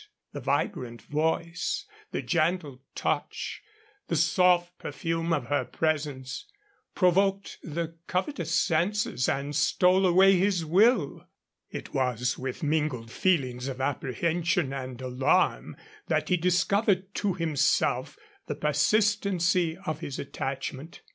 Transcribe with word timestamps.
The 0.33 0.39
vibrant 0.39 1.03
voice, 1.03 1.85
the 2.09 2.23
gentle 2.23 2.81
touch, 2.95 3.61
the 4.07 4.15
soft 4.15 4.75
perfume 4.79 5.31
of 5.31 5.45
her 5.45 5.63
presence 5.63 6.47
provoked 6.95 7.59
the 7.61 7.95
covetous 8.07 8.51
senses 8.51 9.29
and 9.29 9.55
stole 9.55 10.07
away 10.07 10.37
his 10.39 10.65
will. 10.65 11.27
It 11.69 11.93
was 11.93 12.35
with 12.35 12.63
mingled 12.63 13.11
feelings 13.11 13.67
of 13.67 13.79
apprehension 13.79 14.73
and 14.73 14.99
alarm 14.99 15.77
that 16.07 16.29
he 16.29 16.37
discovered 16.37 17.13
to 17.13 17.35
himself 17.35 18.17
the 18.47 18.55
persistency 18.55 19.77
of 19.85 19.99
his 19.99 20.17
attachment. 20.17 21.01